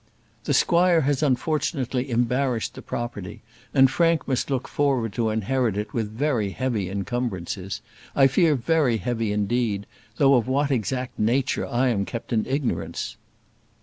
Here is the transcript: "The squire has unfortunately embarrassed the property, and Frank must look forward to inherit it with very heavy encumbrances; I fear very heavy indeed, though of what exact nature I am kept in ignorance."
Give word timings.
"The 0.45 0.55
squire 0.55 1.01
has 1.01 1.21
unfortunately 1.21 2.09
embarrassed 2.09 2.73
the 2.73 2.81
property, 2.81 3.43
and 3.71 3.87
Frank 3.87 4.27
must 4.27 4.49
look 4.49 4.67
forward 4.67 5.13
to 5.13 5.29
inherit 5.29 5.77
it 5.77 5.93
with 5.93 6.09
very 6.11 6.49
heavy 6.49 6.89
encumbrances; 6.89 7.83
I 8.15 8.25
fear 8.25 8.55
very 8.55 8.97
heavy 8.97 9.31
indeed, 9.31 9.85
though 10.17 10.33
of 10.33 10.47
what 10.47 10.71
exact 10.71 11.19
nature 11.19 11.67
I 11.67 11.89
am 11.89 12.05
kept 12.05 12.33
in 12.33 12.47
ignorance." 12.47 13.15